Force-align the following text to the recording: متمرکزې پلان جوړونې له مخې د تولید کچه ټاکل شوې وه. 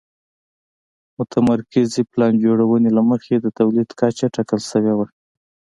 متمرکزې 1.17 2.01
پلان 2.11 2.33
جوړونې 2.43 2.89
له 2.97 3.01
مخې 3.09 3.35
د 3.39 3.47
تولید 3.59 3.89
کچه 3.99 4.25
ټاکل 4.35 4.61
شوې 4.71 4.93
وه. 4.97 5.07